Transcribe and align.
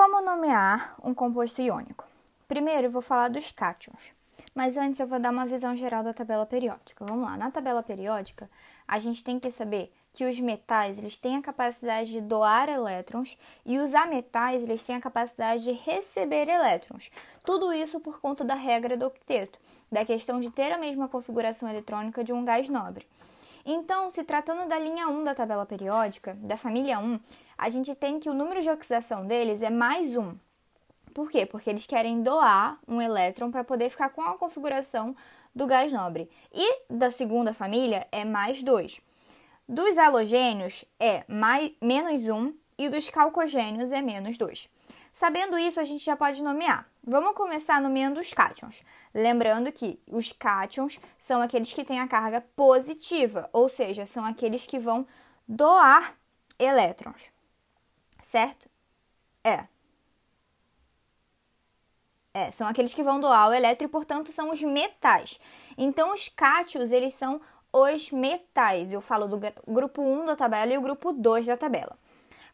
Como 0.00 0.22
nomear 0.22 0.96
um 1.04 1.12
composto 1.12 1.60
iônico? 1.60 2.06
Primeiro 2.48 2.86
eu 2.86 2.90
vou 2.90 3.02
falar 3.02 3.28
dos 3.28 3.52
cátions, 3.52 4.14
mas 4.54 4.78
antes 4.78 4.98
eu 4.98 5.06
vou 5.06 5.20
dar 5.20 5.30
uma 5.30 5.44
visão 5.44 5.76
geral 5.76 6.02
da 6.02 6.14
tabela 6.14 6.46
periódica. 6.46 7.04
Vamos 7.04 7.26
lá, 7.26 7.36
na 7.36 7.50
tabela 7.50 7.82
periódica, 7.82 8.48
a 8.88 8.98
gente 8.98 9.22
tem 9.22 9.38
que 9.38 9.50
saber 9.50 9.92
que 10.14 10.24
os 10.24 10.40
metais 10.40 10.98
eles 10.98 11.18
têm 11.18 11.36
a 11.36 11.42
capacidade 11.42 12.12
de 12.12 12.22
doar 12.22 12.70
elétrons 12.70 13.36
e 13.66 13.78
os 13.78 13.94
ametais 13.94 14.62
eles 14.62 14.82
têm 14.82 14.96
a 14.96 15.02
capacidade 15.02 15.64
de 15.64 15.72
receber 15.72 16.48
elétrons. 16.48 17.10
Tudo 17.44 17.70
isso 17.70 18.00
por 18.00 18.22
conta 18.22 18.42
da 18.42 18.54
regra 18.54 18.96
do 18.96 19.04
octeto, 19.04 19.58
da 19.92 20.02
questão 20.02 20.40
de 20.40 20.50
ter 20.50 20.72
a 20.72 20.78
mesma 20.78 21.08
configuração 21.08 21.68
eletrônica 21.68 22.24
de 22.24 22.32
um 22.32 22.42
gás 22.42 22.70
nobre. 22.70 23.06
Então, 23.64 24.08
se 24.10 24.24
tratando 24.24 24.68
da 24.68 24.78
linha 24.78 25.08
1 25.08 25.24
da 25.24 25.34
tabela 25.34 25.66
periódica, 25.66 26.34
da 26.34 26.56
família 26.56 26.98
1, 26.98 27.20
a 27.58 27.68
gente 27.68 27.94
tem 27.94 28.18
que 28.18 28.30
o 28.30 28.34
número 28.34 28.60
de 28.60 28.70
oxidação 28.70 29.26
deles 29.26 29.62
é 29.62 29.70
mais 29.70 30.16
1. 30.16 30.34
Por 31.12 31.30
quê? 31.30 31.44
Porque 31.44 31.68
eles 31.68 31.86
querem 31.86 32.22
doar 32.22 32.78
um 32.86 33.00
elétron 33.02 33.50
para 33.50 33.64
poder 33.64 33.90
ficar 33.90 34.10
com 34.10 34.22
a 34.22 34.38
configuração 34.38 35.14
do 35.54 35.66
gás 35.66 35.92
nobre. 35.92 36.30
E 36.52 36.84
da 36.88 37.10
segunda 37.10 37.52
família 37.52 38.06
é 38.12 38.24
mais 38.24 38.62
2. 38.62 39.00
Dos 39.68 39.98
halogênios 39.98 40.84
é 40.98 41.24
mais, 41.28 41.72
menos 41.80 42.28
1 42.28 42.54
e 42.80 42.88
dos 42.88 43.10
calcogênios 43.10 43.92
é 43.92 44.00
menos 44.00 44.38
2. 44.38 44.66
Sabendo 45.12 45.58
isso, 45.58 45.78
a 45.78 45.84
gente 45.84 46.02
já 46.02 46.16
pode 46.16 46.42
nomear. 46.42 46.88
Vamos 47.04 47.34
começar 47.34 47.78
nomeando 47.78 48.18
os 48.18 48.32
cátions. 48.32 48.82
Lembrando 49.14 49.70
que 49.70 50.00
os 50.06 50.32
cátions 50.32 50.98
são 51.18 51.42
aqueles 51.42 51.74
que 51.74 51.84
têm 51.84 52.00
a 52.00 52.08
carga 52.08 52.40
positiva, 52.56 53.50
ou 53.52 53.68
seja, 53.68 54.06
são 54.06 54.24
aqueles 54.24 54.66
que 54.66 54.78
vão 54.78 55.06
doar 55.46 56.14
elétrons. 56.58 57.30
Certo? 58.22 58.66
É. 59.44 59.66
É, 62.32 62.50
são 62.50 62.66
aqueles 62.66 62.94
que 62.94 63.02
vão 63.02 63.20
doar 63.20 63.50
o 63.50 63.52
elétron 63.52 63.88
e, 63.88 63.90
portanto, 63.90 64.32
são 64.32 64.50
os 64.50 64.62
metais. 64.62 65.38
Então, 65.76 66.14
os 66.14 66.30
cátions, 66.30 66.92
eles 66.92 67.12
são 67.12 67.42
os 67.70 68.10
metais. 68.10 68.90
Eu 68.90 69.02
falo 69.02 69.28
do 69.28 69.38
grupo 69.66 70.00
1 70.00 70.24
da 70.24 70.36
tabela 70.36 70.72
e 70.72 70.78
o 70.78 70.82
grupo 70.82 71.12
2 71.12 71.46
da 71.46 71.58
tabela. 71.58 71.98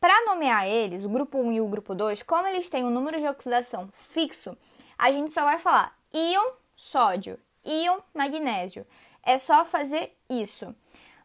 Para 0.00 0.24
nomear 0.24 0.66
eles, 0.66 1.04
o 1.04 1.10
grupo 1.10 1.38
1 1.38 1.52
e 1.52 1.60
o 1.60 1.68
grupo 1.68 1.94
2, 1.94 2.22
como 2.22 2.46
eles 2.48 2.70
têm 2.70 2.84
um 2.84 2.90
número 2.90 3.20
de 3.20 3.26
oxidação 3.28 3.92
fixo, 4.08 4.56
a 4.96 5.12
gente 5.12 5.30
só 5.30 5.44
vai 5.44 5.58
falar 5.58 5.94
íon 6.10 6.52
sódio, 6.74 7.38
íon 7.62 7.98
magnésio. 8.14 8.86
É 9.22 9.36
só 9.36 9.62
fazer 9.62 10.16
isso. 10.26 10.74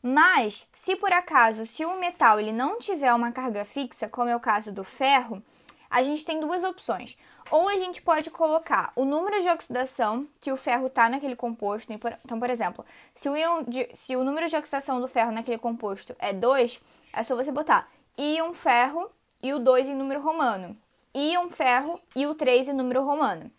Mas, 0.04 0.68
se 0.74 0.98
por 0.98 1.14
acaso, 1.14 1.66
se 1.66 1.86
o 1.86 1.98
metal 1.98 2.38
ele 2.38 2.52
não 2.52 2.78
tiver 2.78 3.14
uma 3.14 3.32
carga 3.32 3.64
fixa, 3.64 4.10
como 4.10 4.30
é 4.30 4.36
o 4.36 4.42
caso 4.42 4.74
do 4.74 4.84
ferro, 4.84 5.42
a 5.90 6.04
gente 6.04 6.26
tem 6.26 6.42
duas 6.42 6.62
opções. 6.62 7.18
Ou 7.50 7.70
a 7.70 7.78
gente 7.78 8.02
pode 8.02 8.30
colocar 8.30 8.92
o 8.94 9.06
número 9.06 9.42
de 9.42 9.50
oxidação 9.50 10.28
que 10.42 10.52
o 10.52 10.58
ferro 10.58 10.88
está 10.88 11.08
naquele 11.10 11.38
composto. 11.38 11.94
Então, 11.94 12.38
por 12.38 12.50
exemplo, 12.50 12.86
se 13.14 13.30
o, 13.30 13.64
de, 13.64 13.88
se 13.94 14.18
o 14.18 14.24
número 14.26 14.50
de 14.50 14.58
oxidação 14.58 15.00
do 15.00 15.08
ferro 15.08 15.32
naquele 15.32 15.58
composto 15.58 16.14
é 16.20 16.34
2, 16.34 16.78
é 17.14 17.24
só 17.24 17.38
você 17.38 17.54
botar 17.54 17.90
íon 18.18 18.54
ferro 18.54 19.10
e 19.42 19.54
o 19.54 19.60
2 19.60 19.90
em 19.90 19.96
número 19.96 20.22
romano. 20.22 20.78
Íon 21.14 21.50
ferro 21.50 22.00
e 22.16 22.26
o 22.26 22.36
3 22.36 22.70
em 22.70 22.74
número 22.74 23.04
romano. 23.04 23.52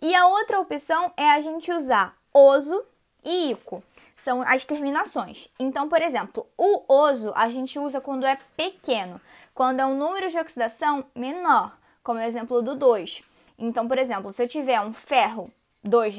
E 0.00 0.14
a 0.14 0.26
outra 0.26 0.60
opção 0.60 1.12
é 1.16 1.30
a 1.30 1.40
gente 1.40 1.72
usar 1.72 2.16
oso 2.32 2.84
e 3.24 3.52
ico. 3.52 3.82
São 4.14 4.42
as 4.42 4.64
terminações. 4.64 5.48
Então, 5.58 5.88
por 5.88 6.02
exemplo, 6.02 6.46
o 6.58 6.84
oso 6.86 7.32
a 7.34 7.48
gente 7.48 7.78
usa 7.78 8.00
quando 8.00 8.26
é 8.26 8.38
pequeno, 8.56 9.20
quando 9.54 9.80
é 9.80 9.86
um 9.86 9.96
número 9.96 10.28
de 10.28 10.38
oxidação 10.38 11.04
menor, 11.14 11.76
como 12.02 12.20
o 12.20 12.22
exemplo 12.22 12.60
do 12.60 12.74
2. 12.74 13.22
Então, 13.58 13.88
por 13.88 13.98
exemplo, 13.98 14.32
se 14.32 14.42
eu 14.42 14.48
tiver 14.48 14.80
um 14.80 14.92
ferro 14.92 15.50
2, 15.82 16.18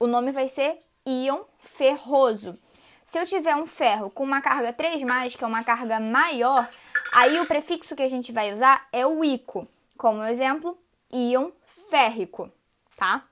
o 0.00 0.06
nome 0.06 0.32
vai 0.32 0.48
ser 0.48 0.78
íon 1.06 1.42
ferroso. 1.58 2.58
Se 3.04 3.18
eu 3.18 3.26
tiver 3.26 3.54
um 3.54 3.66
ferro 3.66 4.10
com 4.10 4.24
uma 4.24 4.40
carga 4.40 4.72
3+, 4.72 5.36
que 5.36 5.44
é 5.44 5.46
uma 5.46 5.62
carga 5.62 6.00
maior, 6.00 6.66
aí 7.12 7.38
o 7.38 7.46
prefixo 7.46 7.94
que 7.94 8.02
a 8.02 8.08
gente 8.08 8.32
vai 8.32 8.52
usar 8.52 8.88
é 8.90 9.06
o 9.06 9.22
ico, 9.22 9.68
como 9.96 10.24
exemplo, 10.24 10.76
íon 11.12 11.50
férrico, 11.90 12.50
tá? 12.96 13.22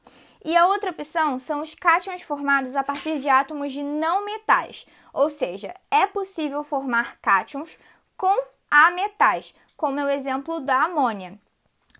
E 0.45 0.55
a 0.57 0.67
outra 0.67 0.91
opção 0.91 1.39
são 1.39 1.63
os 1.63 1.75
cátions 1.75 2.21
formados 2.23 2.77
a 2.77 2.85
partir 2.85 3.19
de 3.19 3.29
átomos 3.29 3.73
de 3.73 3.83
não 3.83 4.25
metais, 4.25 4.87
ou 5.13 5.31
seja, 5.31 5.75
é 5.91 6.07
possível 6.07 6.63
formar 6.63 7.17
cátions 7.23 7.79
com 8.17 8.45
ametais, 8.71 9.55
como 9.77 9.99
é 9.99 10.05
o 10.05 10.11
exemplo 10.11 10.61
da 10.61 10.83
amônia. 10.83 11.39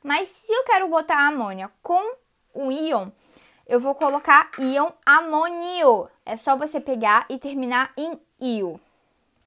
Mas 0.03 0.29
se 0.29 0.53
eu 0.53 0.65
quero 0.65 0.89
botar 0.89 1.17
a 1.17 1.29
amônia 1.29 1.71
com 1.83 2.17
o 2.53 2.71
íon, 2.71 3.11
eu 3.73 3.81
vou 3.81 3.95
colocar 3.95 4.51
íon 4.59 4.91
amônio. 5.07 6.07
É 6.27 6.37
só 6.37 6.55
você 6.55 6.79
pegar 6.79 7.25
e 7.31 7.39
terminar 7.39 7.91
em 7.97 8.21
io. 8.39 8.79